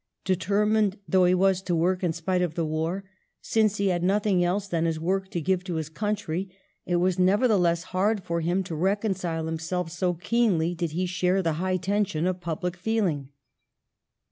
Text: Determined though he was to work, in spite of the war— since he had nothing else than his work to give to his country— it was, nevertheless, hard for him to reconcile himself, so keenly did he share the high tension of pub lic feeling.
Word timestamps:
Determined 0.25 0.97
though 1.07 1.25
he 1.25 1.35
was 1.35 1.61
to 1.61 1.75
work, 1.75 2.03
in 2.03 2.11
spite 2.11 2.41
of 2.41 2.55
the 2.55 2.65
war— 2.65 3.03
since 3.43 3.77
he 3.77 3.89
had 3.89 4.01
nothing 4.01 4.43
else 4.43 4.67
than 4.67 4.85
his 4.85 4.99
work 4.99 5.29
to 5.29 5.39
give 5.39 5.63
to 5.65 5.75
his 5.75 5.89
country— 5.89 6.49
it 6.87 6.95
was, 6.95 7.19
nevertheless, 7.19 7.83
hard 7.83 8.23
for 8.23 8.41
him 8.41 8.63
to 8.63 8.73
reconcile 8.73 9.45
himself, 9.45 9.91
so 9.91 10.15
keenly 10.15 10.73
did 10.73 10.93
he 10.93 11.05
share 11.05 11.43
the 11.43 11.53
high 11.61 11.77
tension 11.77 12.25
of 12.25 12.41
pub 12.41 12.63
lic 12.63 12.77
feeling. 12.77 13.29